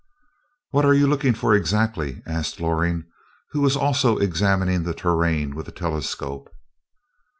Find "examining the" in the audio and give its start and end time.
4.17-4.95